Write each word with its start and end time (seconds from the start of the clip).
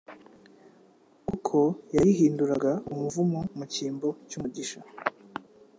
kuko 1.27 1.57
yayihinduraga 1.95 2.71
umuvumo 2.91 3.39
mu 3.57 3.65
cyimbo 3.73 4.09
cy'umugisha. 4.27 4.79